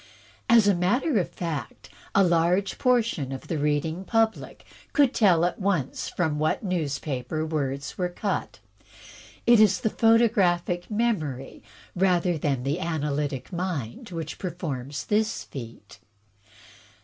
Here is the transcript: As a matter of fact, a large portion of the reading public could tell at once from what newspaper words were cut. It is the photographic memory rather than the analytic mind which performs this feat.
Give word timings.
As 0.49 0.67
a 0.67 0.73
matter 0.73 1.19
of 1.19 1.29
fact, 1.29 1.87
a 2.15 2.23
large 2.23 2.79
portion 2.79 3.31
of 3.31 3.47
the 3.49 3.59
reading 3.59 4.03
public 4.03 4.65
could 4.93 5.13
tell 5.13 5.45
at 5.45 5.59
once 5.59 6.09
from 6.09 6.39
what 6.39 6.63
newspaper 6.63 7.45
words 7.45 7.99
were 7.99 8.09
cut. 8.09 8.57
It 9.45 9.59
is 9.59 9.81
the 9.81 9.91
photographic 9.91 10.89
memory 10.89 11.61
rather 11.95 12.35
than 12.39 12.63
the 12.63 12.79
analytic 12.79 13.53
mind 13.53 14.09
which 14.09 14.39
performs 14.39 15.05
this 15.05 15.43
feat. 15.43 15.99